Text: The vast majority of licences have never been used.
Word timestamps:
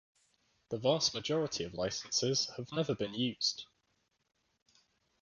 The 0.71 0.79
vast 0.79 1.13
majority 1.13 1.63
of 1.63 1.75
licences 1.75 2.49
have 2.57 2.71
never 2.71 2.95
been 2.95 3.13
used. 3.13 3.65